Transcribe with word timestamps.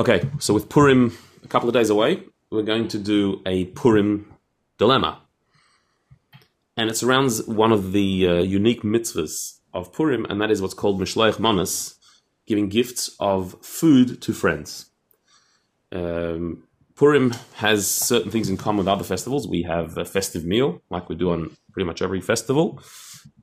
Okay, 0.00 0.26
so 0.38 0.54
with 0.54 0.70
Purim 0.70 1.14
a 1.44 1.48
couple 1.48 1.68
of 1.68 1.74
days 1.74 1.90
away, 1.90 2.22
we're 2.50 2.62
going 2.62 2.88
to 2.88 2.98
do 2.98 3.42
a 3.44 3.66
Purim 3.66 4.32
dilemma. 4.78 5.20
And 6.74 6.88
it 6.88 6.96
surrounds 6.96 7.46
one 7.46 7.70
of 7.70 7.92
the 7.92 8.26
uh, 8.26 8.32
unique 8.36 8.82
mitzvahs 8.82 9.58
of 9.74 9.92
Purim, 9.92 10.24
and 10.30 10.40
that 10.40 10.50
is 10.50 10.62
what's 10.62 10.72
called 10.72 10.98
Mishloach 10.98 11.38
Manas, 11.38 11.96
giving 12.46 12.70
gifts 12.70 13.14
of 13.20 13.56
food 13.60 14.22
to 14.22 14.32
friends. 14.32 14.86
Um, 15.92 16.62
Purim 16.94 17.34
has 17.56 17.86
certain 17.86 18.30
things 18.30 18.48
in 18.48 18.56
common 18.56 18.78
with 18.78 18.88
other 18.88 19.04
festivals. 19.04 19.46
We 19.46 19.64
have 19.64 19.98
a 19.98 20.06
festive 20.06 20.46
meal, 20.46 20.80
like 20.88 21.10
we 21.10 21.14
do 21.14 21.30
on 21.30 21.54
pretty 21.72 21.86
much 21.86 22.00
every 22.00 22.22
festival. 22.22 22.82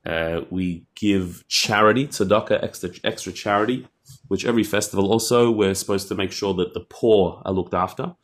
Uh, 0.04 0.40
we 0.50 0.86
give 0.96 1.44
charity, 1.46 2.08
tzedakah, 2.08 2.64
extra, 2.64 2.90
extra 3.04 3.32
charity, 3.32 3.86
which 4.28 4.46
every 4.46 4.64
festival 4.64 5.12
also, 5.12 5.50
we're 5.50 5.74
supposed 5.74 6.08
to 6.08 6.14
make 6.14 6.32
sure 6.32 6.54
that 6.54 6.74
the 6.74 6.80
poor 6.80 7.42
are 7.44 7.52
looked 7.52 7.74
after. 7.74 8.14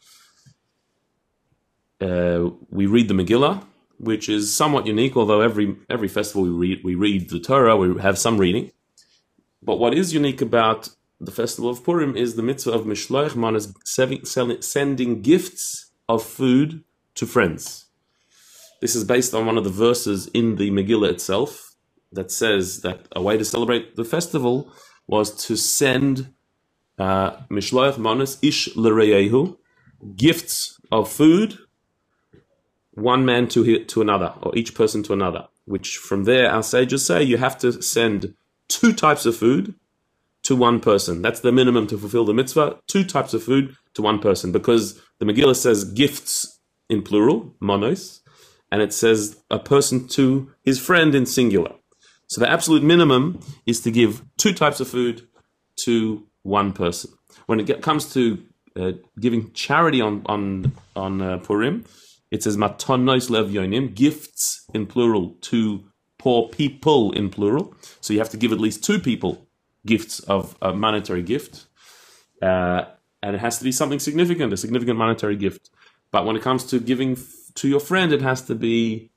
Uh, 2.01 2.51
we 2.70 2.87
read 2.87 3.09
the 3.09 3.15
Megillah, 3.15 3.65
which 3.98 4.29
is 4.29 4.55
somewhat 4.55 4.87
unique, 4.87 5.16
although 5.16 5.41
every 5.41 5.77
every 5.91 6.09
festival 6.09 6.43
we 6.45 6.51
read 6.51 6.84
we 6.84 6.95
read 6.95 7.30
the 7.30 7.41
Torah, 7.41 7.77
we 7.77 8.01
have 8.01 8.19
some 8.19 8.38
reading. 8.38 8.70
But 9.62 9.79
what 9.79 9.95
is 9.95 10.15
unique 10.15 10.43
about 10.43 10.91
the 11.20 11.32
festival 11.32 11.70
of 11.70 11.84
Purim 11.84 12.16
is 12.16 12.37
the 12.37 12.43
mitzvah 12.43 12.73
of 12.73 12.84
Mishloach 12.87 13.37
Manas 13.37 13.73
sending 14.65 15.23
gifts 15.23 15.93
of 16.09 16.23
food 16.23 16.84
to 17.16 17.27
friends. 17.27 17.87
This 18.80 18.96
is 18.96 19.05
based 19.05 19.34
on 19.34 19.46
one 19.46 19.59
of 19.59 19.65
the 19.65 19.71
verses 19.71 20.29
in 20.29 20.57
the 20.57 20.71
Megillah 20.71 21.10
itself 21.10 21.74
that 22.12 22.30
says 22.30 22.82
that 22.82 23.07
a 23.16 23.23
way 23.23 23.37
to 23.38 23.45
celebrate 23.45 23.96
the 23.96 24.05
festival 24.05 24.73
was 25.07 25.47
to 25.47 25.57
send 25.57 26.33
uh, 26.99 27.33
Mishloach 27.51 27.99
Manas 27.99 28.39
Ish 28.43 28.75
L'Reyehu 28.77 29.57
gifts 30.16 30.80
of 30.93 31.11
food 31.11 31.59
one 32.95 33.24
man 33.24 33.49
to 33.49 33.85
to 33.85 34.01
another, 34.01 34.35
or 34.43 34.57
each 34.57 34.74
person 34.74 35.02
to 35.05 35.13
another. 35.13 35.49
Which 35.65 35.96
from 35.96 36.24
there, 36.24 36.51
our 36.51 36.63
sages 36.63 37.05
say 37.05 37.23
you 37.23 37.38
have 37.38 37.59
to 37.59 37.83
send 37.83 38.35
two 38.69 38.93
types 38.93 39.27
of 39.27 39.37
food 39.37 39.74
to 40.45 40.55
one 40.55 40.80
person. 40.80 41.23
That's 41.23 41.41
the 41.41 41.52
minimum 41.52 41.87
to 41.89 41.99
fulfill 41.99 42.24
the 42.24 42.35
mitzvah. 42.35 42.79
Two 42.87 43.05
types 43.05 43.35
of 43.35 43.43
food 43.43 43.77
to 43.95 44.02
one 44.02 44.18
person, 44.18 44.52
because 44.52 45.01
the 45.18 45.24
Megillah 45.24 45.57
says 45.57 45.85
gifts 45.85 46.61
in 46.89 47.02
plural, 47.02 47.55
monos, 47.61 48.21
and 48.71 48.83
it 48.83 48.93
says 48.93 49.43
a 49.51 49.59
person 49.59 50.07
to 50.09 50.52
his 50.63 50.79
friend 50.79 51.15
in 51.15 51.27
singular. 51.27 51.73
So 52.35 52.40
the 52.40 52.51
absolute 52.51 52.82
minimum 52.82 53.38
is 53.65 53.80
to 53.82 53.93
give 53.93 54.24
two 54.38 54.52
types 54.52 54.80
of 54.80 54.88
food 54.88 55.29
to 55.85 56.27
one 56.43 56.73
person. 56.73 57.13
When 57.46 57.60
it 57.60 57.80
comes 57.80 58.13
to 58.15 58.43
uh, 58.74 58.93
giving 59.21 59.52
charity 59.52 60.01
on 60.01 60.23
on 60.27 60.73
on 60.96 61.23
uh, 61.23 61.38
Purim, 61.38 61.85
it 62.32 62.43
says 62.43 62.57
matanos 62.57 63.30
l'evyonim, 63.30 63.95
gifts 63.95 64.66
in 64.75 64.84
plural 64.87 65.37
to 65.43 65.84
poor 66.19 66.49
people 66.49 67.12
in 67.12 67.31
plural. 67.31 67.72
So 68.00 68.12
you 68.12 68.19
have 68.19 68.31
to 68.31 68.37
give 68.37 68.50
at 68.50 68.59
least 68.59 68.82
two 68.82 68.99
people 68.99 69.47
gifts 69.87 70.19
of 70.19 70.56
a 70.60 70.75
monetary 70.75 71.22
gift. 71.22 71.66
Uh, 72.43 72.87
and 73.22 73.37
it 73.37 73.38
has 73.38 73.59
to 73.59 73.65
be 73.65 73.71
something 73.71 74.00
significant, 74.00 74.53
a 74.53 74.56
significant 74.56 74.99
monetary 74.99 75.37
gift. 75.37 75.71
But 76.10 76.27
when 76.27 76.34
it 76.34 76.43
comes 76.43 76.65
to 76.65 76.81
giving 76.81 77.12
f- 77.12 77.55
to 77.55 77.69
your 77.69 77.78
friend, 77.78 78.12
it 78.12 78.22
has 78.22 78.43
to 78.43 78.56
be 78.56 79.12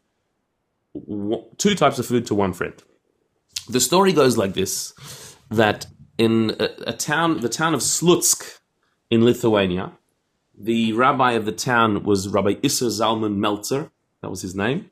two 1.58 1.74
types 1.74 1.98
of 1.98 2.06
food 2.06 2.28
to 2.28 2.36
one 2.36 2.54
friend. 2.54 2.76
The 3.70 3.80
story 3.80 4.14
goes 4.14 4.38
like 4.38 4.54
this: 4.54 4.94
that 5.50 5.88
in 6.18 6.56
a, 6.60 6.70
a 6.88 6.94
town, 6.94 7.42
the 7.42 7.50
town 7.50 7.74
of 7.74 7.82
Slutsk 7.82 8.60
in 9.10 9.24
Lithuania, 9.24 9.94
the 10.58 10.94
rabbi 10.94 11.34
of 11.34 11.46
the 11.46 11.52
town 11.52 12.04
was 12.04 12.28
Rabbi 12.28 12.56
Isser 12.56 12.90
Zalman 12.90 13.36
Meltzer. 13.36 13.92
That 14.22 14.30
was 14.30 14.42
his 14.42 14.56
name. 14.56 14.90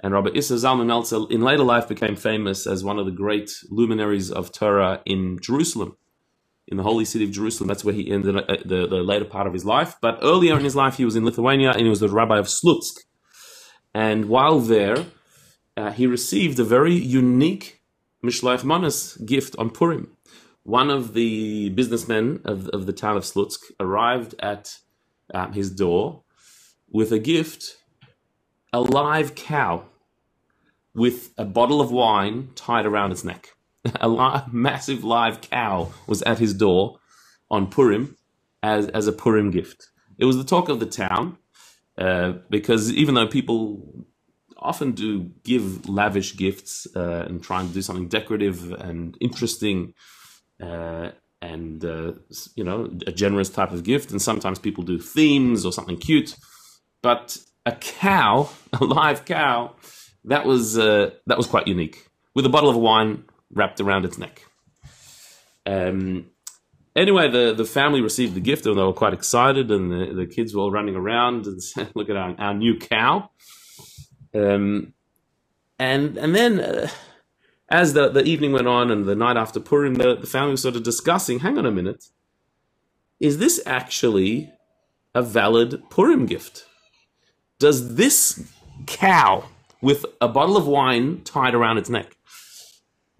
And 0.00 0.12
Rabbi 0.12 0.30
Isser 0.30 0.56
Zalman 0.56 0.86
Meltzer, 0.86 1.20
in 1.30 1.40
later 1.40 1.62
life, 1.62 1.88
became 1.88 2.16
famous 2.16 2.66
as 2.66 2.82
one 2.82 2.98
of 2.98 3.06
the 3.06 3.12
great 3.12 3.50
luminaries 3.70 4.30
of 4.30 4.52
Torah 4.52 5.00
in 5.06 5.38
Jerusalem, 5.40 5.96
in 6.66 6.76
the 6.76 6.82
holy 6.82 7.04
city 7.04 7.24
of 7.24 7.30
Jerusalem. 7.30 7.68
That's 7.68 7.84
where 7.84 7.94
he 7.94 8.10
ended 8.10 8.36
uh, 8.36 8.56
the, 8.64 8.86
the 8.86 9.02
later 9.02 9.24
part 9.24 9.46
of 9.46 9.52
his 9.52 9.64
life. 9.64 9.96
But 10.00 10.18
earlier 10.22 10.58
in 10.58 10.64
his 10.64 10.76
life, 10.76 10.96
he 10.96 11.04
was 11.04 11.16
in 11.16 11.24
Lithuania 11.24 11.70
and 11.70 11.82
he 11.82 11.88
was 11.88 12.00
the 12.00 12.08
rabbi 12.08 12.38
of 12.38 12.46
Slutsk. 12.46 13.04
And 13.94 14.26
while 14.26 14.58
there, 14.58 15.06
uh, 15.76 15.92
he 15.92 16.06
received 16.06 16.58
a 16.58 16.64
very 16.64 16.94
unique 16.94 17.80
Mishloach 18.24 18.64
Manas 18.64 19.16
gift 19.18 19.54
on 19.58 19.70
Purim. 19.70 20.16
One 20.62 20.90
of 20.90 21.12
the 21.12 21.68
businessmen 21.70 22.40
of, 22.44 22.68
of 22.68 22.86
the 22.86 22.92
town 22.92 23.18
of 23.18 23.24
Slutsk 23.24 23.58
arrived 23.78 24.34
at 24.40 24.78
um, 25.34 25.52
his 25.52 25.70
door 25.70 26.22
with 26.90 27.12
a 27.12 27.18
gift 27.18 27.76
a 28.72 28.80
live 28.80 29.36
cow 29.36 29.84
with 30.94 31.32
a 31.38 31.44
bottle 31.44 31.80
of 31.80 31.92
wine 31.92 32.48
tied 32.56 32.86
around 32.86 33.12
its 33.12 33.22
neck. 33.22 33.50
a 34.00 34.08
li- 34.08 34.42
massive 34.50 35.04
live 35.04 35.40
cow 35.40 35.92
was 36.08 36.22
at 36.22 36.38
his 36.40 36.54
door 36.54 36.98
on 37.50 37.68
Purim 37.68 38.16
as, 38.62 38.88
as 38.88 39.06
a 39.06 39.12
Purim 39.12 39.50
gift. 39.52 39.90
It 40.18 40.24
was 40.24 40.36
the 40.36 40.44
talk 40.44 40.68
of 40.68 40.80
the 40.80 40.86
town 40.86 41.38
uh, 41.98 42.32
because 42.50 42.92
even 42.92 43.14
though 43.14 43.28
people 43.28 44.06
often 44.64 44.92
do 44.92 45.30
give 45.44 45.88
lavish 45.88 46.36
gifts 46.36 46.86
uh, 46.96 47.26
and 47.28 47.42
try 47.42 47.60
and 47.60 47.72
do 47.72 47.82
something 47.82 48.08
decorative 48.08 48.72
and 48.72 49.16
interesting, 49.20 49.94
uh, 50.62 51.10
and 51.40 51.84
uh, 51.84 52.12
you 52.56 52.64
know 52.64 52.90
a 53.06 53.12
generous 53.12 53.50
type 53.50 53.72
of 53.72 53.84
gift. 53.84 54.10
And 54.10 54.20
sometimes 54.20 54.58
people 54.58 54.82
do 54.82 54.98
themes 54.98 55.64
or 55.64 55.72
something 55.72 55.96
cute. 55.96 56.36
But 57.02 57.36
a 57.66 57.72
cow 57.72 58.48
a 58.72 58.84
live 58.84 59.24
cow 59.24 59.74
that 60.24 60.44
was 60.44 60.78
uh, 60.78 61.10
that 61.26 61.36
was 61.36 61.46
quite 61.46 61.68
unique 61.68 62.08
with 62.34 62.46
a 62.46 62.48
bottle 62.48 62.70
of 62.70 62.76
wine 62.76 63.24
wrapped 63.52 63.80
around 63.80 64.04
its 64.04 64.18
neck. 64.18 64.42
Um, 65.66 66.30
anyway 66.96 67.30
the, 67.30 67.54
the 67.54 67.64
family 67.64 68.00
received 68.00 68.34
the 68.34 68.40
gift 68.40 68.66
and 68.66 68.76
they 68.76 68.82
were 68.82 68.92
quite 68.92 69.14
excited 69.14 69.70
and 69.70 69.90
the, 69.90 70.14
the 70.14 70.26
kids 70.26 70.54
were 70.54 70.62
all 70.62 70.70
running 70.70 70.94
around 70.94 71.46
and 71.46 71.62
said 71.62 71.90
look 71.94 72.10
at 72.10 72.16
our, 72.16 72.34
our 72.38 72.54
new 72.54 72.78
cow 72.78 73.30
um, 74.34 74.92
and 75.78 76.16
and 76.16 76.34
then 76.34 76.60
uh, 76.60 76.88
as 77.68 77.92
the, 77.92 78.08
the 78.08 78.24
evening 78.24 78.52
went 78.52 78.68
on 78.68 78.90
and 78.90 79.04
the 79.04 79.14
night 79.14 79.36
after 79.36 79.60
Purim, 79.60 79.94
the, 79.94 80.16
the 80.16 80.26
family 80.26 80.52
was 80.52 80.62
sort 80.62 80.76
of 80.76 80.82
discussing 80.82 81.40
hang 81.40 81.58
on 81.58 81.66
a 81.66 81.70
minute, 81.70 82.08
is 83.20 83.38
this 83.38 83.60
actually 83.66 84.52
a 85.14 85.22
valid 85.22 85.82
Purim 85.90 86.26
gift? 86.26 86.66
Does 87.58 87.94
this 87.94 88.52
cow 88.86 89.44
with 89.84 90.06
a 90.18 90.26
bottle 90.26 90.56
of 90.56 90.66
wine 90.66 91.20
tied 91.24 91.54
around 91.54 91.76
its 91.76 91.90
neck, 91.90 92.16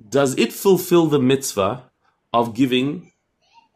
does 0.09 0.37
it 0.39 0.51
fulfill 0.51 1.07
the 1.07 1.19
mitzvah 1.19 1.85
of 2.33 2.55
giving 2.55 3.13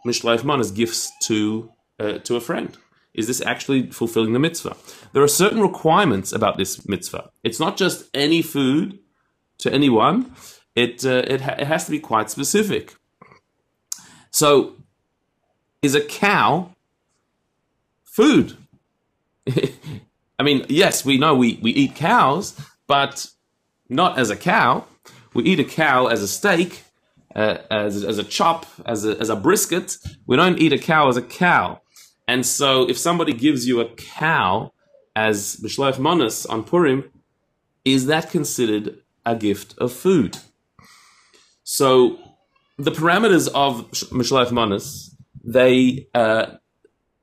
Mishloach 0.07 0.43
Manas 0.43 0.71
gifts 0.71 1.13
to, 1.25 1.71
uh, 2.01 2.19
to 2.21 2.37
a 2.37 2.41
friend? 2.41 2.79
Is 3.19 3.27
this 3.27 3.43
actually 3.43 3.91
fulfilling 3.91 4.33
the 4.33 4.39
mitzvah? 4.39 4.77
There 5.13 5.23
are 5.23 5.29
certain 5.29 5.61
requirements 5.61 6.33
about 6.33 6.57
this 6.57 6.89
mitzvah. 6.89 7.31
It's 7.43 7.59
not 7.59 7.77
just 7.77 8.09
any 8.15 8.43
food 8.43 8.99
to 9.59 9.73
anyone 9.73 10.33
it, 10.79 11.05
uh, 11.05 11.23
it, 11.27 11.41
ha- 11.41 11.57
it 11.59 11.67
has 11.67 11.85
to 11.87 11.91
be 11.91 11.99
quite 11.99 12.31
specific. 12.31 12.95
So, 14.31 14.75
is 15.83 15.97
a 15.97 16.01
cow 16.01 16.77
food? 18.05 18.57
I 20.39 20.45
mean, 20.45 20.65
yes, 20.69 21.05
we 21.05 21.19
know 21.19 21.35
we, 21.35 21.59
we 21.61 21.73
eat 21.73 21.97
cows, 21.97 22.55
but 22.87 23.29
not 23.89 24.21
as 24.21 24.31
a 24.31 24.37
cow. 24.37 24.85
We 25.35 25.43
eat 25.45 25.59
a 25.59 25.65
cow 25.65 26.07
as 26.07 26.23
a 26.23 26.29
steak, 26.29 26.85
uh, 27.35 27.59
as, 27.73 28.05
as 28.05 28.19
a 28.19 28.25
chop, 28.25 28.67
as 28.87 29.05
a, 29.05 29.19
as 29.19 29.31
a 29.31 29.37
brisket. 29.37 29.97
We 30.29 30.37
don't 30.37 30.61
eat 30.61 30.73
a 30.73 30.79
cow 30.79 31.09
as 31.09 31.17
a 31.17 31.23
cow. 31.23 31.81
And 32.29 32.45
so, 32.45 32.89
if 32.89 32.99
somebody 32.99 33.33
gives 33.33 33.67
you 33.67 33.81
a 33.81 33.89
cow 33.89 34.73
as 35.17 35.57
Mishloach 35.57 35.99
Manas 35.99 36.47
on 36.47 36.63
Purim, 36.63 37.11
is 37.85 38.07
that 38.07 38.31
considered 38.31 38.99
a 39.25 39.35
gift 39.35 39.75
of 39.79 39.93
food? 39.93 40.39
So 41.65 42.19
the 42.77 42.91
parameters 42.91 43.49
of 43.55 43.91
Mishloach 44.11 44.53
Manas, 44.53 45.17
they 45.43 46.07
uh, 46.15 46.47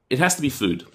it 0.10 0.20
has 0.20 0.36
to 0.36 0.42
be 0.42 0.50
food. 0.50 0.86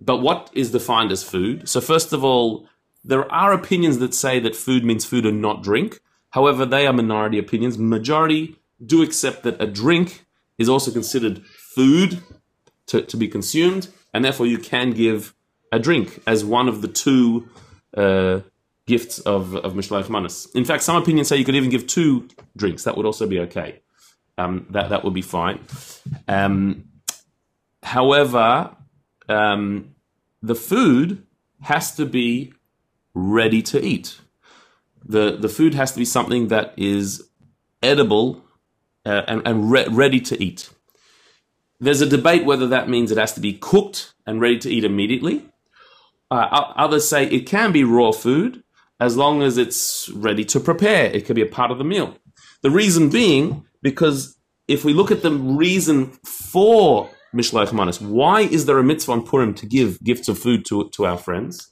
But 0.00 0.18
what 0.18 0.50
is 0.52 0.70
defined 0.70 1.12
as 1.12 1.22
food? 1.22 1.68
So 1.68 1.80
first 1.80 2.12
of 2.12 2.24
all, 2.24 2.68
there 3.04 3.30
are 3.32 3.52
opinions 3.52 3.98
that 3.98 4.14
say 4.14 4.40
that 4.40 4.56
food 4.56 4.84
means 4.84 5.04
food 5.04 5.24
and 5.24 5.40
not 5.40 5.62
drink. 5.62 6.00
However, 6.30 6.64
they 6.64 6.86
are 6.86 6.92
minority 6.92 7.38
opinions. 7.38 7.78
Majority 7.78 8.56
do 8.84 9.02
accept 9.02 9.42
that 9.42 9.60
a 9.60 9.66
drink 9.66 10.24
is 10.58 10.68
also 10.68 10.90
considered 10.90 11.44
food 11.74 12.22
to, 12.90 13.02
to 13.02 13.16
be 13.16 13.28
consumed, 13.28 13.88
and 14.12 14.24
therefore 14.24 14.46
you 14.46 14.58
can 14.58 14.90
give 14.90 15.34
a 15.72 15.78
drink 15.78 16.20
as 16.26 16.44
one 16.44 16.68
of 16.68 16.82
the 16.82 16.88
two 16.88 17.48
uh, 17.96 18.40
gifts 18.86 19.20
of, 19.20 19.54
of 19.56 19.74
Mishloach 19.74 20.08
Manas. 20.08 20.48
In 20.54 20.64
fact, 20.64 20.82
some 20.82 20.96
opinions 20.96 21.28
say 21.28 21.36
you 21.36 21.44
could 21.44 21.54
even 21.54 21.70
give 21.70 21.86
two 21.86 22.28
drinks. 22.56 22.84
That 22.84 22.96
would 22.96 23.06
also 23.06 23.26
be 23.26 23.38
okay. 23.40 23.80
Um, 24.36 24.66
that, 24.70 24.90
that 24.90 25.04
would 25.04 25.14
be 25.14 25.22
fine. 25.22 25.60
Um, 26.26 26.88
however, 27.82 28.74
um, 29.28 29.94
the 30.42 30.56
food 30.56 31.24
has 31.60 31.94
to 31.96 32.06
be 32.06 32.52
ready 33.14 33.62
to 33.62 33.80
eat. 33.80 34.18
The, 35.04 35.36
the 35.36 35.48
food 35.48 35.74
has 35.74 35.92
to 35.92 35.98
be 35.98 36.04
something 36.04 36.48
that 36.48 36.74
is 36.76 37.28
edible 37.82 38.42
uh, 39.06 39.22
and, 39.28 39.42
and 39.44 39.70
re- 39.70 39.86
ready 39.88 40.20
to 40.20 40.42
eat. 40.42 40.70
There's 41.80 42.00
a 42.00 42.06
debate 42.06 42.44
whether 42.44 42.66
that 42.68 42.88
means 42.88 43.10
it 43.10 43.18
has 43.18 43.32
to 43.34 43.40
be 43.40 43.54
cooked 43.54 44.14
and 44.26 44.40
ready 44.40 44.58
to 44.58 44.70
eat 44.70 44.84
immediately. 44.84 45.46
Uh, 46.30 46.72
others 46.76 47.08
say 47.08 47.26
it 47.26 47.46
can 47.46 47.72
be 47.72 47.84
raw 47.84 48.12
food 48.12 48.62
as 49.00 49.16
long 49.16 49.42
as 49.42 49.56
it's 49.56 50.10
ready 50.10 50.44
to 50.44 50.60
prepare. 50.60 51.06
It 51.06 51.24
could 51.24 51.36
be 51.36 51.42
a 51.42 51.46
part 51.46 51.70
of 51.70 51.78
the 51.78 51.84
meal. 51.84 52.16
The 52.62 52.70
reason 52.70 53.08
being 53.08 53.64
because 53.82 54.36
if 54.68 54.84
we 54.84 54.92
look 54.92 55.10
at 55.10 55.22
the 55.22 55.32
reason 55.32 56.12
for 56.24 57.10
Mishloach 57.34 57.72
Manos, 57.72 58.00
why 58.00 58.42
is 58.42 58.66
there 58.66 58.78
a 58.78 58.84
mitzvah 58.84 59.12
on 59.12 59.26
Purim 59.26 59.54
to 59.54 59.66
give 59.66 60.02
gifts 60.02 60.28
of 60.28 60.38
food 60.38 60.64
to, 60.66 60.88
to 60.90 61.06
our 61.06 61.16
friends? 61.16 61.70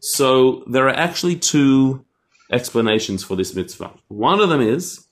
So 0.00 0.64
there 0.66 0.86
are 0.88 0.96
actually 0.96 1.36
two 1.36 2.04
explanations 2.50 3.22
for 3.22 3.36
this 3.36 3.54
mitzvah. 3.54 3.92
One 4.08 4.40
of 4.40 4.48
them 4.48 4.60
is 4.60 5.06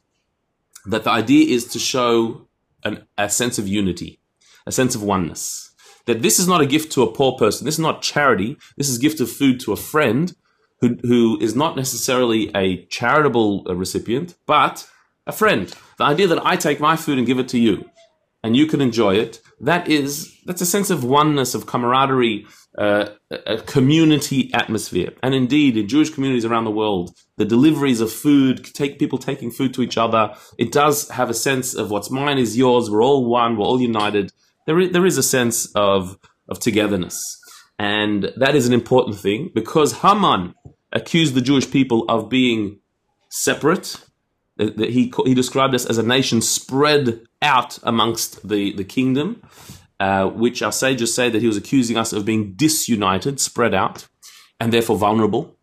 that 0.87 1.05
the 1.05 1.11
idea 1.11 1.55
is 1.55 1.67
to 1.69 1.79
show 1.79 2.49
an, 2.85 3.07
a 3.19 3.29
sense 3.29 3.59
of 3.59 3.69
unity, 3.69 4.20
a 4.67 4.73
sense 4.73 4.95
of 4.95 5.03
oneness. 5.03 5.73
That 6.07 6.23
this 6.23 6.39
is 6.39 6.49
not 6.49 6.61
a 6.61 6.67
gift 6.67 6.93
to 6.93 7.03
a 7.03 7.13
poor 7.13 7.33
person. 7.37 7.65
This 7.65 7.75
is 7.75 7.81
not 7.81 8.03
charity. 8.03 8.57
This 8.77 8.89
is 8.89 8.99
gift 8.99 9.21
of 9.21 9.31
food 9.31 9.61
to 9.61 9.73
a 9.73 9.77
friend 9.77 10.35
who, 10.81 10.97
who 11.03 11.39
is 11.41 11.55
not 11.55 11.77
necessarily 11.77 12.51
a 12.55 12.85
charitable 12.87 13.65
recipient, 13.65 14.35
but 14.47 14.89
a 15.27 15.33
friend. 15.33 15.75
The 15.99 16.05
idea 16.05 16.27
that 16.29 16.45
I 16.45 16.57
take 16.57 16.81
my 16.81 16.97
food 16.97 17.19
and 17.19 17.27
give 17.27 17.39
it 17.39 17.49
to 17.49 17.59
you, 17.59 17.85
and 18.43 18.57
you 18.57 18.67
can 18.67 18.81
enjoy 18.81 19.17
it, 19.17 19.41
that 19.61 19.89
is, 19.89 20.35
that's 20.47 20.63
a 20.63 20.67
sense 20.67 20.89
of 20.89 21.05
oneness, 21.05 21.55
of 21.55 21.67
camaraderie, 21.67 22.47
uh, 22.79 23.11
a 23.31 23.59
community 23.59 24.51
atmosphere. 24.55 25.13
And 25.23 25.35
indeed, 25.35 25.77
in 25.77 25.89
Jewish 25.89 26.11
communities 26.11 26.47
around 26.47 26.65
the 26.65 26.71
world, 26.71 27.15
the 27.37 27.45
deliveries 27.45 28.01
of 28.01 28.11
food, 28.11 28.65
take 28.65 28.99
people 28.99 29.19
taking 29.19 29.51
food 29.51 29.75
to 29.75 29.83
each 29.83 29.99
other, 29.99 30.35
it 30.59 30.73
does 30.73 31.11
have 31.11 31.29
a 31.29 31.35
sense 31.35 31.75
of 31.75 31.91
what's 31.91 32.11
mine 32.11 32.39
is 32.39 32.57
yours. 32.57 32.89
We're 32.89 33.05
all 33.05 33.27
one. 33.27 33.57
We're 33.57 33.67
all 33.67 33.81
united. 33.81 34.33
There 34.71 34.79
is, 34.79 34.93
there 34.93 35.05
is 35.05 35.19
a 35.19 35.23
sense 35.25 35.67
of, 35.75 36.17
of 36.49 36.61
togetherness. 36.61 37.37
And 37.77 38.33
that 38.37 38.55
is 38.55 38.69
an 38.69 38.73
important 38.73 39.19
thing 39.19 39.51
because 39.53 39.95
Haman 39.95 40.55
accused 40.93 41.35
the 41.35 41.41
Jewish 41.41 41.69
people 41.69 42.05
of 42.09 42.29
being 42.29 42.79
separate. 43.31 43.97
That 44.59 44.91
he, 44.91 45.13
he 45.25 45.35
described 45.35 45.75
us 45.75 45.87
as 45.87 45.99
a 45.99 46.05
nation 46.05 46.41
spread 46.41 47.23
out 47.43 47.81
amongst 47.83 48.49
the, 48.49 48.73
the 48.75 48.85
kingdom 48.85 49.43
uh, 49.99 50.27
which 50.27 50.63
our 50.63 50.71
sages 50.71 51.13
say 51.13 51.29
that 51.29 51.43
he 51.43 51.49
was 51.49 51.57
accusing 51.57 51.97
us 51.97 52.13
of 52.13 52.25
being 52.25 52.53
disunited, 52.53 53.41
spread 53.41 53.75
out, 53.75 54.07
and 54.61 54.73
therefore 54.73 54.97
vulnerable. 54.97 55.57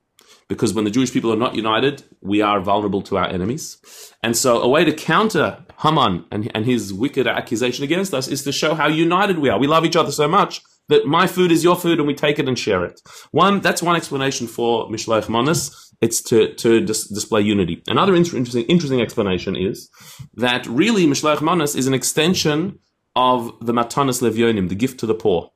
Because 0.50 0.74
when 0.74 0.84
the 0.84 0.92
Jewish 0.92 1.14
people 1.14 1.32
are 1.32 1.38
not 1.38 1.56
united, 1.56 2.04
we 2.20 2.42
are 2.42 2.60
vulnerable 2.60 3.02
to 3.04 3.16
our 3.16 3.28
enemies. 3.30 3.78
And 4.22 4.36
so, 4.36 4.62
a 4.62 4.68
way 4.68 4.84
to 4.84 4.92
counter 4.92 5.64
Haman 5.82 6.26
and, 6.32 6.52
and 6.56 6.66
his 6.66 6.94
wicked 6.94 7.28
accusation 7.28 7.84
against 7.84 8.14
us 8.14 8.28
is 8.28 8.44
to 8.44 8.52
show 8.52 8.74
how 8.74 8.88
united 8.88 9.40
we 9.40 9.50
are. 9.50 9.60
We 9.60 9.68
love 9.68 9.86
each 9.86 9.96
other 9.96 10.12
so 10.12 10.28
much 10.28 10.62
that 10.90 11.06
my 11.06 11.28
food 11.28 11.52
is 11.52 11.64
your 11.64 11.76
food 11.76 12.00
and 12.00 12.08
we 12.08 12.16
take 12.16 12.40
it 12.40 12.48
and 12.48 12.58
share 12.58 12.84
it. 12.84 13.00
One, 13.32 13.60
that's 13.62 13.84
one 13.84 13.96
explanation 13.96 14.48
for 14.48 14.90
Mishloach 14.90 15.30
Manas. 15.30 15.94
It's 16.02 16.22
to, 16.24 16.54
to 16.56 16.82
dis- 16.82 17.08
display 17.08 17.42
unity. 17.42 17.84
Another 17.88 18.16
interesting, 18.16 18.64
interesting 18.64 19.02
explanation 19.02 19.56
is 19.56 19.90
that 20.36 20.66
really 20.68 21.06
Mishloach 21.06 21.42
Manas 21.42 21.76
is 21.76 21.88
an 21.88 21.94
extension 21.94 22.80
of 23.16 23.52
the 23.62 23.74
Matanas 23.74 24.22
Levionim, 24.22 24.70
the 24.70 24.76
gift 24.76 25.00
to 25.02 25.06
the 25.06 25.16
poor. 25.16 25.52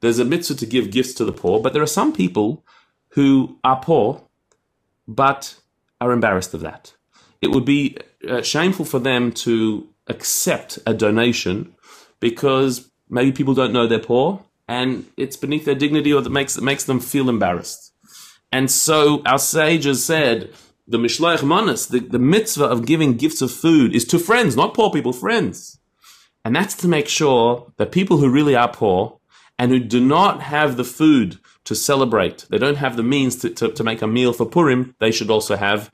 There's 0.00 0.18
a 0.18 0.24
mitzvah 0.24 0.54
to 0.56 0.66
give 0.66 0.90
gifts 0.90 1.14
to 1.14 1.24
the 1.24 1.32
poor, 1.32 1.60
but 1.60 1.72
there 1.72 1.82
are 1.82 1.86
some 1.86 2.12
people 2.12 2.64
who 3.10 3.58
are 3.64 3.80
poor 3.80 4.22
but 5.06 5.56
are 6.00 6.12
embarrassed 6.12 6.54
of 6.54 6.60
that. 6.60 6.94
It 7.44 7.50
would 7.50 7.66
be 7.66 7.98
uh, 8.26 8.40
shameful 8.40 8.86
for 8.86 8.98
them 8.98 9.30
to 9.32 9.86
accept 10.06 10.78
a 10.86 10.94
donation 10.94 11.74
because 12.18 12.90
maybe 13.10 13.32
people 13.32 13.52
don't 13.52 13.72
know 13.72 13.86
they're 13.86 13.98
poor 13.98 14.42
and 14.66 15.06
it's 15.18 15.36
beneath 15.36 15.66
their 15.66 15.74
dignity 15.74 16.10
or 16.10 16.22
that 16.22 16.30
makes, 16.30 16.56
it 16.56 16.64
makes 16.64 16.84
them 16.84 17.00
feel 17.00 17.28
embarrassed. 17.28 17.92
And 18.50 18.70
so 18.70 19.22
our 19.26 19.38
sages 19.38 20.02
said, 20.02 20.54
the 20.88 20.96
Mishloach 20.96 21.42
Manas, 21.42 21.88
the, 21.88 21.98
the 21.98 22.18
mitzvah 22.18 22.64
of 22.64 22.86
giving 22.86 23.18
gifts 23.18 23.42
of 23.42 23.50
food 23.50 23.94
is 23.94 24.06
to 24.06 24.18
friends, 24.18 24.56
not 24.56 24.72
poor 24.72 24.90
people, 24.90 25.12
friends. 25.12 25.78
And 26.46 26.56
that's 26.56 26.74
to 26.76 26.88
make 26.88 27.08
sure 27.08 27.72
that 27.76 27.92
people 27.92 28.16
who 28.16 28.30
really 28.30 28.56
are 28.56 28.72
poor 28.72 29.18
and 29.58 29.70
who 29.70 29.80
do 29.80 30.00
not 30.00 30.40
have 30.42 30.78
the 30.78 30.84
food 30.84 31.38
to 31.64 31.74
celebrate, 31.74 32.46
they 32.48 32.58
don't 32.58 32.76
have 32.76 32.96
the 32.96 33.02
means 33.02 33.36
to, 33.36 33.50
to, 33.50 33.68
to 33.70 33.84
make 33.84 34.00
a 34.00 34.06
meal 34.06 34.32
for 34.32 34.46
Purim, 34.46 34.94
they 34.98 35.10
should 35.10 35.30
also 35.30 35.56
have 35.56 35.90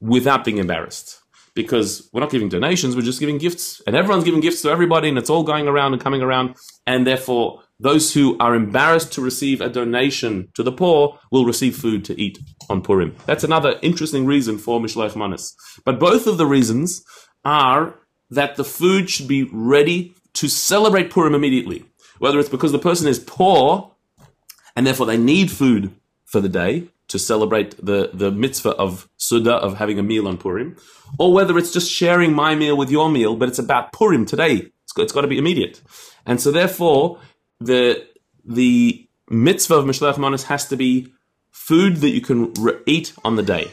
without 0.00 0.44
being 0.44 0.58
embarrassed. 0.58 1.18
Because 1.54 2.08
we're 2.12 2.20
not 2.20 2.30
giving 2.30 2.48
donations, 2.48 2.94
we're 2.94 3.02
just 3.02 3.20
giving 3.20 3.38
gifts. 3.38 3.82
And 3.86 3.96
everyone's 3.96 4.24
giving 4.24 4.40
gifts 4.40 4.62
to 4.62 4.70
everybody, 4.70 5.08
and 5.08 5.18
it's 5.18 5.30
all 5.30 5.42
going 5.42 5.66
around 5.66 5.92
and 5.92 6.02
coming 6.02 6.22
around. 6.22 6.56
And 6.86 7.06
therefore, 7.06 7.62
those 7.80 8.14
who 8.14 8.36
are 8.38 8.54
embarrassed 8.54 9.12
to 9.14 9.20
receive 9.20 9.60
a 9.60 9.68
donation 9.68 10.48
to 10.54 10.62
the 10.62 10.72
poor 10.72 11.18
will 11.32 11.44
receive 11.44 11.76
food 11.76 12.04
to 12.04 12.20
eat 12.20 12.38
on 12.68 12.82
Purim. 12.82 13.16
That's 13.26 13.42
another 13.42 13.78
interesting 13.82 14.26
reason 14.26 14.58
for 14.58 14.80
Mishloach 14.80 15.16
Manas. 15.16 15.56
But 15.84 15.98
both 15.98 16.26
of 16.26 16.38
the 16.38 16.46
reasons 16.46 17.02
are 17.44 17.94
that 18.30 18.56
the 18.56 18.64
food 18.64 19.10
should 19.10 19.26
be 19.26 19.48
ready 19.52 20.14
to 20.34 20.48
celebrate 20.48 21.10
Purim 21.10 21.34
immediately. 21.34 21.84
Whether 22.18 22.38
it's 22.38 22.48
because 22.48 22.72
the 22.72 22.78
person 22.78 23.08
is 23.08 23.18
poor 23.18 23.92
and 24.76 24.86
therefore 24.86 25.06
they 25.06 25.16
need 25.16 25.50
food 25.50 25.90
for 26.26 26.40
the 26.40 26.48
day 26.48 26.88
to 27.10 27.18
celebrate 27.18 27.76
the, 27.84 28.10
the 28.14 28.30
mitzvah 28.30 28.70
of 28.70 29.08
Seudah, 29.18 29.58
of 29.58 29.76
having 29.76 29.98
a 29.98 30.02
meal 30.02 30.28
on 30.28 30.38
Purim, 30.38 30.76
or 31.18 31.32
whether 31.32 31.58
it's 31.58 31.72
just 31.72 31.90
sharing 31.90 32.32
my 32.32 32.54
meal 32.54 32.76
with 32.76 32.90
your 32.90 33.10
meal, 33.10 33.36
but 33.36 33.48
it's 33.48 33.58
about 33.58 33.92
Purim 33.92 34.24
today. 34.24 34.70
It's 34.84 34.92
got, 34.92 35.02
it's 35.02 35.12
got 35.12 35.22
to 35.22 35.28
be 35.28 35.38
immediate. 35.38 35.80
And 36.24 36.40
so 36.40 36.52
therefore, 36.52 37.18
the, 37.58 38.06
the 38.44 39.08
mitzvah 39.28 39.74
of 39.74 39.84
Mishloach 39.84 40.18
Manos 40.18 40.44
has 40.44 40.68
to 40.68 40.76
be 40.76 41.12
food 41.50 41.96
that 41.96 42.10
you 42.10 42.20
can 42.20 42.54
re- 42.54 42.78
eat 42.86 43.12
on 43.24 43.34
the 43.34 43.42
day. 43.42 43.72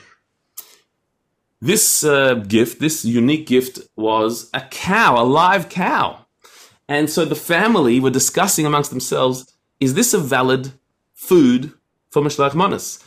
This 1.61 2.03
uh, 2.03 2.35
gift, 2.35 2.79
this 2.79 3.05
unique 3.05 3.45
gift, 3.45 3.79
was 3.95 4.49
a 4.53 4.61
cow, 4.61 5.21
a 5.21 5.25
live 5.25 5.69
cow. 5.69 6.25
And 6.89 7.09
so 7.09 7.23
the 7.23 7.35
family 7.35 7.99
were 7.99 8.09
discussing 8.09 8.65
amongst 8.65 8.89
themselves 8.89 9.53
is 9.79 9.94
this 9.94 10.13
a 10.13 10.19
valid 10.19 10.71
food 11.13 11.73
for 12.18 12.24
Mishloach 12.24 12.56
Manas? 12.56 13.00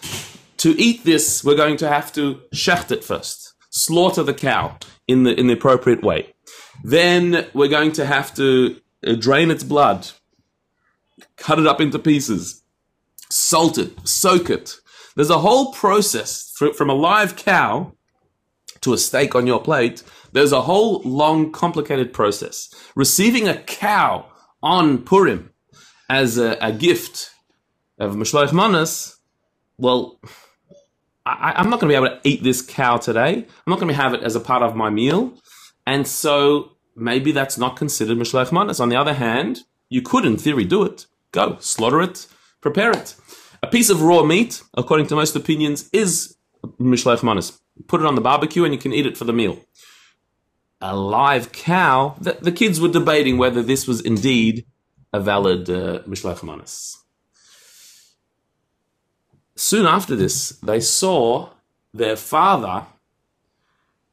To 0.58 0.80
eat 0.80 1.04
this, 1.04 1.42
we're 1.42 1.56
going 1.56 1.76
to 1.78 1.88
have 1.88 2.12
to 2.12 2.40
shecht 2.54 2.92
it 2.92 3.02
first, 3.02 3.54
slaughter 3.70 4.22
the 4.22 4.34
cow 4.34 4.78
in 5.08 5.24
the, 5.24 5.38
in 5.38 5.48
the 5.48 5.54
appropriate 5.54 6.02
way. 6.02 6.34
Then 6.84 7.48
we're 7.52 7.68
going 7.68 7.92
to 7.92 8.06
have 8.06 8.32
to 8.36 8.80
uh, 9.04 9.14
drain 9.14 9.50
its 9.50 9.64
blood, 9.64 10.08
cut 11.36 11.58
it 11.58 11.66
up 11.66 11.80
into 11.80 11.98
pieces, 11.98 12.62
salt 13.30 13.78
it, 13.78 14.06
soak 14.06 14.48
it. 14.48 14.76
There's 15.16 15.30
a 15.30 15.40
whole 15.40 15.72
process 15.72 16.52
from 16.76 16.88
a 16.88 16.94
live 16.94 17.34
cow 17.34 17.94
to 18.82 18.92
a 18.92 18.98
steak 18.98 19.34
on 19.34 19.46
your 19.46 19.60
plate, 19.60 20.04
there's 20.32 20.52
a 20.52 20.62
whole 20.62 21.02
long, 21.04 21.50
complicated 21.50 22.12
process. 22.12 22.72
Receiving 22.94 23.48
a 23.48 23.60
cow 23.60 24.26
on 24.62 24.98
Purim 24.98 25.50
as 26.08 26.38
a, 26.38 26.56
a 26.60 26.72
gift 26.72 27.30
of 28.00 28.16
Mishloach 28.16 28.52
Manas, 28.52 29.18
well, 29.78 30.20
I, 31.24 31.60
am 31.60 31.70
not 31.70 31.78
going 31.78 31.92
to 31.92 32.00
be 32.00 32.04
able 32.04 32.16
to 32.16 32.28
eat 32.28 32.42
this 32.42 32.62
cow 32.62 32.96
today. 32.96 33.34
I'm 33.34 33.70
not 33.70 33.78
going 33.78 33.88
to 33.88 33.94
have 33.94 34.14
it 34.14 34.22
as 34.22 34.34
a 34.34 34.40
part 34.40 34.62
of 34.62 34.74
my 34.74 34.90
meal. 34.90 35.34
And 35.86 36.06
so 36.06 36.72
maybe 36.96 37.30
that's 37.30 37.56
not 37.56 37.76
considered 37.76 38.18
Mishloach 38.18 38.50
Manas. 38.50 38.80
On 38.80 38.88
the 38.88 38.96
other 38.96 39.14
hand, 39.14 39.60
you 39.88 40.02
could, 40.02 40.24
in 40.24 40.36
theory, 40.36 40.64
do 40.64 40.82
it. 40.82 41.06
Go, 41.30 41.56
slaughter 41.60 42.00
it, 42.00 42.26
prepare 42.60 42.90
it. 42.90 43.14
A 43.62 43.68
piece 43.68 43.90
of 43.90 44.02
raw 44.02 44.24
meat, 44.24 44.62
according 44.74 45.06
to 45.08 45.14
most 45.14 45.36
opinions, 45.36 45.88
is 45.92 46.36
Mishloach 46.80 47.22
Manas 47.22 47.60
put 47.86 48.00
it 48.00 48.06
on 48.06 48.14
the 48.14 48.20
barbecue 48.20 48.64
and 48.64 48.72
you 48.72 48.80
can 48.80 48.92
eat 48.92 49.06
it 49.06 49.16
for 49.16 49.24
the 49.24 49.32
meal. 49.32 49.58
A 50.80 50.96
live 50.96 51.52
cow, 51.52 52.16
the, 52.20 52.38
the 52.40 52.52
kids 52.52 52.80
were 52.80 52.88
debating 52.88 53.38
whether 53.38 53.62
this 53.62 53.86
was 53.86 54.00
indeed 54.00 54.66
a 55.12 55.20
valid 55.20 55.68
uh, 55.68 56.00
Mishloach 56.06 56.42
Manas. 56.42 56.99
Soon 59.60 59.84
after 59.84 60.16
this, 60.16 60.58
they 60.62 60.80
saw 60.80 61.50
their 61.92 62.16
father, 62.16 62.86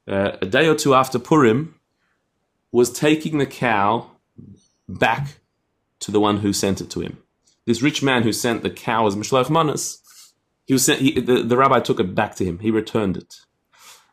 uh, 0.05 0.31
a 0.41 0.45
day 0.45 0.67
or 0.67 0.75
two 0.75 0.93
after 0.93 1.17
Purim, 1.17 1.73
was 2.73 2.91
taking 2.91 3.37
the 3.37 3.45
cow 3.45 4.11
back 4.89 5.39
to 6.01 6.11
the 6.11 6.19
one 6.19 6.39
who 6.39 6.51
sent 6.51 6.81
it 6.81 6.89
to 6.89 6.99
him. 6.99 7.19
This 7.65 7.81
rich 7.81 8.03
man 8.03 8.23
who 8.23 8.33
sent 8.33 8.61
the 8.61 8.69
cow 8.69 9.07
as 9.07 9.15
Mishloach 9.15 9.49
Manas, 9.49 10.01
he 10.65 10.73
was 10.73 10.83
sent, 10.83 10.99
he, 10.99 11.17
the, 11.17 11.43
the 11.43 11.55
rabbi 11.55 11.79
took 11.79 12.01
it 12.01 12.13
back 12.13 12.35
to 12.35 12.43
him. 12.43 12.59
He 12.59 12.69
returned 12.69 13.15
it. 13.15 13.35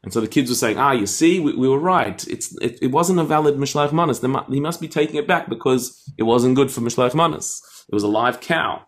And 0.05 0.12
so 0.12 0.21
the 0.21 0.29
kids 0.29 0.50
were 0.50 0.55
saying, 0.55 0.79
ah, 0.79 0.93
you 0.93 1.07
see, 1.07 1.41
we, 1.41 1.57
we 1.57 1.69
were 1.69 1.81
right. 1.81 2.25
It's, 2.29 2.57
it, 2.62 2.79
it 2.81 2.93
wasn't 2.93 3.19
a 3.19 3.25
valid 3.25 3.57
Mishleach 3.57 3.93
Manas. 3.93 4.21
He 4.49 4.61
must 4.61 4.81
be 4.81 4.87
taking 4.87 5.17
it 5.17 5.26
back 5.26 5.49
because 5.49 6.00
it 6.17 6.23
wasn't 6.23 6.55
good 6.55 6.71
for 6.71 6.81
Mishleach 6.81 7.12
Manas. 7.12 7.61
It 7.88 7.95
was 7.95 8.05
a 8.05 8.09
live 8.09 8.41
cow. 8.41 8.87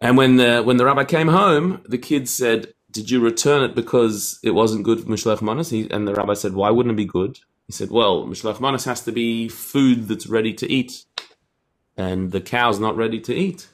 And 0.00 0.16
when 0.16 0.36
the, 0.36 0.62
when 0.62 0.76
the 0.76 0.84
rabbi 0.84 1.04
came 1.04 1.28
home, 1.28 1.82
the 1.86 1.98
kids 1.98 2.32
said, 2.32 2.72
did 2.90 3.10
you 3.10 3.20
return 3.20 3.62
it 3.62 3.74
because 3.74 4.40
it 4.42 4.50
wasn't 4.52 4.84
good 4.84 5.00
for 5.00 5.06
Mishleach 5.06 5.42
Manas? 5.42 5.72
And 5.72 6.08
the 6.08 6.14
rabbi 6.14 6.34
said, 6.34 6.54
why 6.54 6.70
wouldn't 6.70 6.94
it 6.94 6.96
be 6.96 7.04
good? 7.04 7.38
He 7.66 7.72
said, 7.72 7.90
well, 7.90 8.26
Mishleach 8.26 8.60
Manas 8.60 8.84
has 8.84 9.02
to 9.04 9.12
be 9.12 9.48
food 9.48 10.08
that's 10.08 10.26
ready 10.26 10.52
to 10.54 10.70
eat. 10.70 11.04
And 11.96 12.32
the 12.32 12.40
cow's 12.40 12.80
not 12.80 12.96
ready 12.96 13.20
to 13.20 13.34
eat. 13.34 13.68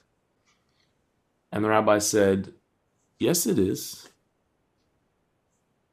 And 1.53 1.65
the 1.65 1.69
rabbi 1.69 1.99
said, 1.99 2.53
yes, 3.19 3.47
it 3.47 3.59
is 3.59 4.09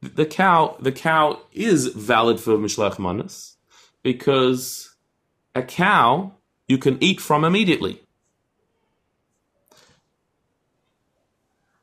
the 0.03 0.25
cow 0.25 0.75
the 0.79 0.91
cow 0.91 1.39
is 1.53 1.87
valid 1.87 2.39
for 2.39 2.57
mishlach 2.57 2.99
manas 2.99 3.57
because 4.03 4.95
a 5.55 5.63
cow 5.63 6.33
you 6.67 6.77
can 6.77 7.01
eat 7.01 7.21
from 7.21 7.43
immediately. 7.43 8.01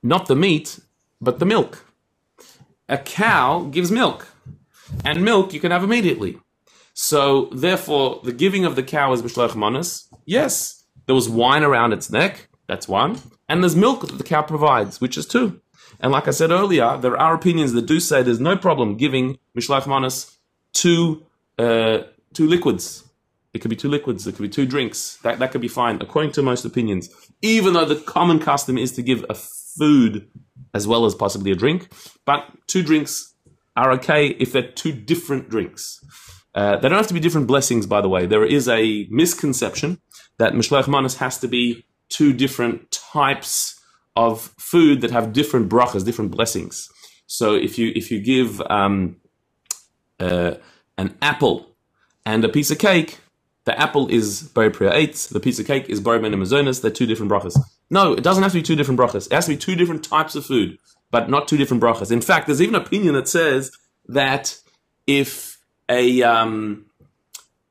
Not 0.03 0.27
the 0.27 0.37
meat, 0.37 0.81
but 1.21 1.39
the 1.39 1.47
milk. 1.47 1.85
A 2.89 2.99
cow 2.99 3.65
gives 3.71 3.91
milk, 3.91 4.29
and 5.05 5.25
milk 5.25 5.53
you 5.53 5.61
can 5.61 5.71
have 5.71 5.85
immediately. 5.85 6.39
So 6.95 7.51
therefore, 7.53 8.21
the 8.25 8.33
giving 8.33 8.65
of 8.65 8.77
the 8.77 8.83
cow 8.83 9.13
is 9.13 9.23
mishlach 9.23 9.55
manas. 9.55 10.09
Yes, 10.25 10.85
there 11.07 11.15
was 11.15 11.29
wine 11.29 11.63
around 11.63 11.93
its 11.93 12.11
neck. 12.11 12.49
That's 12.67 12.89
one, 12.89 13.21
and 13.49 13.63
there's 13.63 13.77
milk 13.77 14.07
that 14.07 14.19
the 14.19 14.25
cow 14.25 14.43
provides, 14.43 15.01
which 15.01 15.17
is 15.17 15.27
two. 15.27 15.61
And 16.01 16.13
like 16.13 16.29
I 16.29 16.31
said 16.31 16.51
earlier, 16.51 16.97
there 16.97 17.17
are 17.17 17.35
opinions 17.35 17.73
that 17.73 17.87
do 17.87 18.01
say 18.01 18.23
there's 18.23 18.41
no 18.41 18.57
problem 18.57 18.97
giving 18.97 19.39
Mishlach 19.57 19.87
Manas 19.87 20.39
two, 20.73 21.27
uh, 21.59 22.03
two 22.33 22.47
liquids. 22.47 23.05
It 23.53 23.59
could 23.59 23.71
be 23.71 23.77
two 23.77 23.89
liquids, 23.89 24.27
it 24.27 24.37
could 24.37 24.43
be 24.43 24.49
two 24.49 24.67
drinks. 24.67 25.17
That, 25.23 25.41
that 25.41 25.51
could 25.51 25.61
be 25.61 25.69
fine, 25.69 26.01
according 26.01 26.33
to 26.33 26.43
most 26.43 26.65
opinions. 26.65 27.11
Even 27.43 27.75
though 27.75 27.85
the 27.85 27.97
common 27.97 28.39
custom 28.39 28.79
is 28.79 28.93
to 28.93 29.03
give 29.03 29.25
a 29.29 29.35
food 29.79 30.29
as 30.75 30.87
well 30.87 31.05
as 31.05 31.15
possibly 31.15 31.51
a 31.51 31.57
drink. 31.57 31.89
But 32.25 32.45
two 32.67 32.83
drinks 32.83 33.35
are 33.77 33.93
okay 33.93 34.29
if 34.39 34.53
they're 34.53 34.71
two 34.71 34.93
different 34.93 35.49
drinks. 35.49 36.01
Uh, 36.55 36.77
they 36.77 36.89
don't 36.89 36.99
have 36.99 37.07
to 37.07 37.15
be 37.15 37.21
different 37.21 37.47
blessings, 37.47 37.87
by 37.87 38.01
the 38.01 38.09
way. 38.09 38.27
There 38.27 38.45
is 38.45 38.69
a 38.69 39.07
misconception 39.11 40.01
that 40.39 40.53
Mishloach 40.53 40.89
Manas 40.89 41.17
has 41.17 41.39
to 41.39 41.49
be 41.49 41.87
two 42.09 42.33
different 42.33 42.91
types 42.91 43.81
of 44.17 44.53
food 44.59 45.01
that 45.01 45.11
have 45.11 45.33
different 45.33 45.69
brachas, 45.69 46.05
different 46.05 46.33
blessings. 46.33 46.89
So 47.27 47.55
if 47.55 47.79
you 47.79 47.93
if 47.95 48.11
you 48.11 48.21
give 48.21 48.61
um, 48.63 49.17
uh, 50.19 50.55
an 50.99 51.17
apple 51.23 51.77
and 52.27 52.45
a 52.45 52.49
piece 52.49 52.71
of 52.71 52.79
cake, 52.79 53.19
the 53.65 53.81
apple 53.81 54.09
is 54.09 54.51
Borei 54.55 54.73
Pri 54.73 54.89
Ha'etz, 54.89 55.29
the 55.29 55.41
piece 55.41 55.61
of 55.61 55.67
cake 55.67 55.89
is 55.89 56.01
Borei 56.01 56.21
Minei 56.21 56.35
Mezonos, 56.35 56.83
they're 56.83 56.91
two 56.91 57.07
different 57.07 57.31
brachas. 57.31 57.57
No, 57.91 58.13
it 58.13 58.23
doesn't 58.23 58.43
have 58.43 58.53
to 58.53 58.59
be 58.59 58.63
two 58.63 58.77
different 58.77 59.01
brachas. 59.01 59.27
It 59.27 59.33
has 59.33 59.47
to 59.47 59.53
be 59.53 59.57
two 59.57 59.75
different 59.75 60.05
types 60.05 60.37
of 60.37 60.47
food, 60.47 60.79
but 61.11 61.29
not 61.29 61.49
two 61.49 61.57
different 61.57 61.83
brachas. 61.83 62.13
In 62.13 62.21
fact, 62.21 62.47
there's 62.47 62.63
even 62.63 62.77
an 62.77 62.83
opinion 62.83 63.15
that 63.15 63.29
says 63.29 63.73
that 64.07 64.57
if 65.07 65.59
a 65.89 66.23
um, 66.23 66.87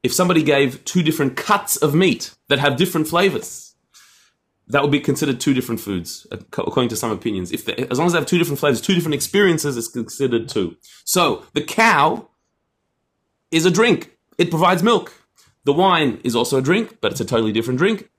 if 0.03 0.13
somebody 0.13 0.43
gave 0.43 0.83
two 0.85 1.03
different 1.03 1.37
cuts 1.37 1.77
of 1.77 1.95
meat 1.95 2.33
that 2.49 2.59
have 2.59 2.75
different 2.75 3.07
flavors, 3.07 3.75
that 4.67 4.81
would 4.81 4.91
be 4.91 4.99
considered 4.99 5.39
two 5.39 5.53
different 5.53 5.79
foods, 5.79 6.27
according 6.31 6.89
to 6.89 6.95
some 6.95 7.11
opinions. 7.11 7.51
If 7.51 7.65
they, 7.65 7.75
as 7.89 7.97
long 7.97 8.07
as 8.07 8.13
they 8.13 8.19
have 8.19 8.27
two 8.27 8.37
different 8.37 8.59
flavors, 8.59 8.81
two 8.81 8.93
different 8.93 9.15
experiences, 9.15 9.77
it's 9.77 9.87
considered 9.87 10.49
two. 10.49 10.77
So 11.05 11.45
the 11.53 11.63
cow 11.63 12.27
is 13.51 13.65
a 13.65 13.71
drink; 13.71 14.17
it 14.37 14.49
provides 14.49 14.83
milk. 14.83 15.13
The 15.63 15.73
wine 15.73 16.19
is 16.23 16.35
also 16.35 16.57
a 16.57 16.61
drink, 16.61 16.97
but 16.99 17.11
it's 17.11 17.21
a 17.21 17.25
totally 17.25 17.51
different 17.51 17.79
drink. 17.79 18.09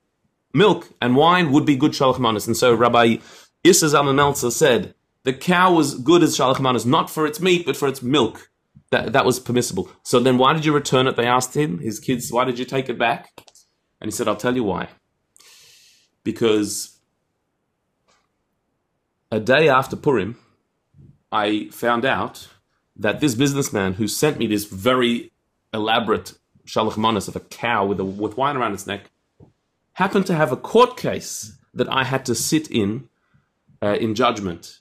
Milk 0.53 0.89
and 1.01 1.17
wine 1.17 1.53
would 1.53 1.65
be 1.65 1.77
good 1.77 1.93
shalach 1.93 2.19
manas, 2.19 2.47
and 2.47 2.57
so 2.57 2.75
Rabbi 2.75 3.17
Isser 3.65 3.93
Zalman 3.93 4.17
Meltzer 4.17 4.51
said 4.51 4.95
the 5.25 5.33
cow 5.33 5.75
was 5.75 5.95
good 5.95 6.23
as 6.23 6.37
shalach 6.37 6.87
not 6.87 7.11
for 7.11 7.27
its 7.27 7.41
meat, 7.41 7.67
but 7.67 7.77
for 7.77 7.89
its 7.89 8.03
milk. 8.03 8.51
That 8.91 9.13
that 9.13 9.25
was 9.25 9.39
permissible. 9.39 9.89
So 10.03 10.19
then, 10.19 10.37
why 10.37 10.53
did 10.53 10.65
you 10.65 10.73
return 10.73 11.07
it? 11.07 11.15
They 11.15 11.27
asked 11.27 11.57
him, 11.57 11.79
his 11.79 12.01
kids, 12.01 12.33
why 12.33 12.45
did 12.45 12.59
you 12.59 12.65
take 12.65 12.89
it 12.89 12.99
back? 12.99 13.31
And 14.01 14.09
he 14.09 14.11
said, 14.11 14.27
I'll 14.27 14.35
tell 14.35 14.57
you 14.57 14.65
why 14.65 14.89
because 16.25 16.99
a 19.31 19.41
day 19.41 19.69
after 19.69 19.97
Purim, 19.97 20.39
I 21.33 21.69
found 21.71 22.05
out 22.05 22.49
that 22.97 23.21
this 23.21 23.35
businessman 23.35 23.95
who 23.95 24.09
sent 24.09 24.39
me 24.39 24.47
this 24.47 24.65
very 24.65 25.33
elaborate 25.73 26.35
shalach 26.67 26.97
manas 26.97 27.29
of 27.29 27.37
a 27.37 27.41
cow 27.41 27.87
with, 27.87 28.01
a, 28.01 28.05
with 28.05 28.37
wine 28.37 28.57
around 28.57 28.75
its 28.75 28.87
neck 28.87 29.11
happened 29.95 30.27
to 30.27 30.35
have 30.35 30.53
a 30.53 30.57
court 30.57 30.97
case 30.97 31.59
that 31.75 31.93
I 31.93 32.05
had 32.05 32.25
to 32.27 32.35
sit 32.35 32.71
in 32.71 33.09
uh, 33.83 33.97
in 34.01 34.15
judgment. 34.15 34.81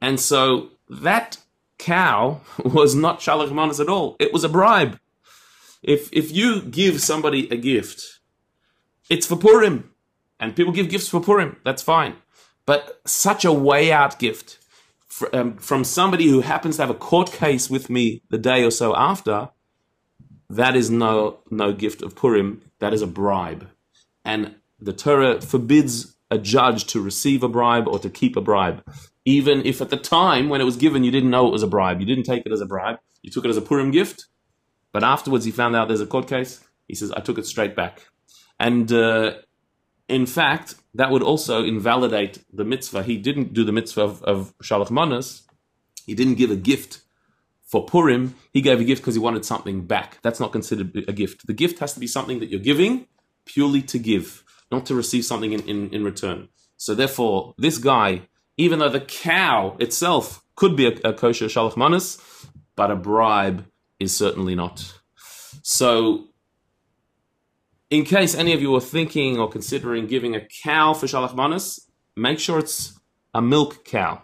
And 0.00 0.20
so 0.20 0.70
that 0.88 1.38
cow 1.78 2.40
was 2.64 2.94
not 2.94 3.20
shalach 3.20 3.52
manas 3.52 3.80
at 3.80 3.88
all. 3.88 4.16
It 4.18 4.32
was 4.32 4.44
a 4.44 4.48
bribe. 4.48 4.98
If, 5.82 6.10
if 6.12 6.32
you 6.32 6.62
give 6.62 7.02
somebody 7.02 7.46
a 7.50 7.56
gift, 7.56 8.20
it's 9.10 9.26
for 9.26 9.36
Purim 9.36 9.90
and 10.40 10.56
people 10.56 10.72
give 10.72 10.88
gifts 10.88 11.08
for 11.08 11.20
Purim. 11.20 11.56
That's 11.64 11.82
fine, 11.82 12.16
but 12.66 13.00
such 13.04 13.44
a 13.44 13.52
way 13.52 13.92
out 13.92 14.18
gift 14.18 14.58
for, 15.06 15.34
um, 15.36 15.56
from 15.58 15.84
somebody 15.84 16.28
who 16.28 16.40
happens 16.40 16.76
to 16.76 16.82
have 16.82 16.90
a 16.90 16.94
court 16.94 17.32
case 17.32 17.68
with 17.68 17.90
me 17.90 18.22
the 18.30 18.38
day 18.38 18.64
or 18.64 18.70
so 18.70 18.96
after. 18.96 19.50
That 20.50 20.76
is 20.76 20.90
no 20.90 21.38
no 21.50 21.72
gift 21.72 22.02
of 22.02 22.14
Purim. 22.14 22.62
That 22.78 22.92
is 22.92 23.02
a 23.02 23.06
bribe, 23.06 23.68
and 24.24 24.54
the 24.80 24.92
Torah 24.92 25.40
forbids 25.40 26.16
a 26.30 26.38
judge 26.38 26.86
to 26.86 27.00
receive 27.00 27.42
a 27.42 27.48
bribe 27.48 27.86
or 27.86 27.98
to 27.98 28.10
keep 28.10 28.36
a 28.36 28.40
bribe, 28.40 28.82
even 29.24 29.64
if 29.64 29.80
at 29.80 29.90
the 29.90 29.96
time 29.96 30.48
when 30.48 30.60
it 30.60 30.64
was 30.64 30.76
given 30.76 31.04
you 31.04 31.10
didn't 31.10 31.30
know 31.30 31.46
it 31.46 31.52
was 31.52 31.62
a 31.62 31.68
bribe. 31.68 32.00
You 32.00 32.06
didn't 32.06 32.24
take 32.24 32.44
it 32.46 32.52
as 32.52 32.60
a 32.60 32.66
bribe. 32.66 32.98
You 33.22 33.30
took 33.30 33.44
it 33.44 33.50
as 33.50 33.56
a 33.56 33.62
Purim 33.62 33.90
gift, 33.90 34.26
but 34.92 35.04
afterwards 35.04 35.44
he 35.44 35.50
found 35.50 35.76
out 35.76 35.88
there's 35.88 36.00
a 36.00 36.06
court 36.06 36.28
case. 36.28 36.60
He 36.88 36.94
says, 36.94 37.12
"I 37.12 37.20
took 37.20 37.38
it 37.38 37.46
straight 37.46 37.74
back," 37.74 38.06
and 38.58 38.90
uh, 38.92 39.34
in 40.08 40.26
fact, 40.26 40.74
that 40.94 41.10
would 41.10 41.22
also 41.22 41.64
invalidate 41.64 42.44
the 42.52 42.64
mitzvah. 42.64 43.02
He 43.02 43.16
didn't 43.16 43.54
do 43.54 43.64
the 43.64 43.72
mitzvah 43.72 44.02
of, 44.02 44.22
of 44.22 44.54
Shalach 44.58 44.90
Manas. 44.90 45.42
He 46.06 46.14
didn't 46.14 46.34
give 46.34 46.50
a 46.50 46.56
gift 46.56 47.00
for 47.62 47.86
Purim. 47.86 48.34
He 48.52 48.60
gave 48.60 48.80
a 48.80 48.84
gift 48.84 49.02
because 49.02 49.14
he 49.14 49.20
wanted 49.20 49.44
something 49.44 49.86
back. 49.86 50.18
That's 50.22 50.40
not 50.40 50.52
considered 50.52 51.04
a 51.08 51.12
gift. 51.12 51.46
The 51.46 51.54
gift 51.54 51.78
has 51.78 51.94
to 51.94 52.00
be 52.00 52.06
something 52.06 52.38
that 52.40 52.50
you're 52.50 52.60
giving 52.60 53.06
purely 53.44 53.82
to 53.82 53.98
give, 53.98 54.44
not 54.70 54.86
to 54.86 54.94
receive 54.94 55.24
something 55.24 55.52
in, 55.52 55.60
in, 55.68 55.90
in 55.90 56.04
return. 56.04 56.48
So 56.76 56.94
therefore, 56.94 57.54
this 57.58 57.78
guy, 57.78 58.22
even 58.56 58.78
though 58.78 58.88
the 58.88 59.00
cow 59.00 59.76
itself 59.78 60.42
could 60.56 60.76
be 60.76 60.86
a, 60.86 61.10
a 61.10 61.12
kosher 61.12 61.46
Shalach 61.46 61.76
Manas, 61.76 62.18
but 62.76 62.90
a 62.90 62.96
bribe 62.96 63.66
is 63.98 64.16
certainly 64.16 64.54
not. 64.54 64.94
So 65.62 66.28
in 67.90 68.04
case 68.04 68.34
any 68.34 68.52
of 68.52 68.60
you 68.60 68.74
are 68.74 68.80
thinking 68.80 69.38
or 69.38 69.48
considering 69.48 70.06
giving 70.06 70.34
a 70.34 70.46
cow 70.62 70.94
for 70.94 71.06
Shalach 71.06 71.34
Manas, 71.34 71.88
make 72.16 72.38
sure 72.38 72.58
it's 72.58 72.98
a 73.32 73.42
milk 73.42 73.84
cow. 73.84 74.22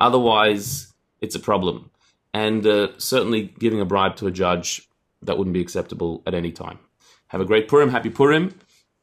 Otherwise, 0.00 0.92
it's 1.20 1.34
a 1.34 1.40
problem. 1.40 1.90
And 2.34 2.66
uh, 2.66 2.88
certainly 2.98 3.54
giving 3.58 3.80
a 3.80 3.84
bribe 3.84 4.16
to 4.16 4.26
a 4.26 4.30
judge, 4.30 4.88
that 5.22 5.38
wouldn't 5.38 5.54
be 5.54 5.60
acceptable 5.60 6.22
at 6.26 6.34
any 6.34 6.52
time. 6.52 6.78
Have 7.28 7.40
a 7.40 7.44
great 7.44 7.68
Purim, 7.68 7.90
happy 7.90 8.10
Purim, 8.10 8.54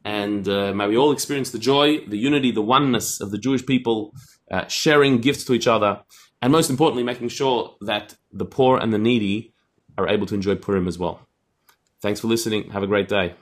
and 0.05 0.47
uh, 0.47 0.73
may 0.73 0.87
we 0.87 0.97
all 0.97 1.11
experience 1.11 1.51
the 1.51 1.59
joy, 1.59 1.99
the 2.07 2.17
unity, 2.17 2.51
the 2.51 2.61
oneness 2.61 3.21
of 3.21 3.31
the 3.31 3.37
Jewish 3.37 3.65
people, 3.65 4.13
uh, 4.51 4.67
sharing 4.67 5.17
gifts 5.19 5.43
to 5.45 5.53
each 5.53 5.67
other, 5.67 6.01
and 6.41 6.51
most 6.51 6.69
importantly, 6.69 7.03
making 7.03 7.29
sure 7.29 7.75
that 7.81 8.15
the 8.31 8.45
poor 8.45 8.77
and 8.77 8.93
the 8.93 8.97
needy 8.97 9.53
are 9.97 10.07
able 10.07 10.25
to 10.27 10.35
enjoy 10.35 10.55
Purim 10.55 10.87
as 10.87 10.97
well. 10.97 11.27
Thanks 12.01 12.19
for 12.19 12.27
listening. 12.27 12.71
Have 12.71 12.83
a 12.83 12.87
great 12.87 13.07
day. 13.07 13.35